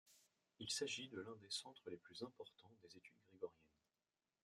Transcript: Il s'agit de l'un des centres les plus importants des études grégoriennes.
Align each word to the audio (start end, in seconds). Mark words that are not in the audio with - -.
Il 0.59 0.71
s'agit 0.71 1.09
de 1.09 1.21
l'un 1.21 1.35
des 1.35 1.51
centres 1.51 1.87
les 1.91 1.97
plus 1.97 2.23
importants 2.23 2.71
des 2.81 2.97
études 2.97 3.19
grégoriennes. 3.29 3.69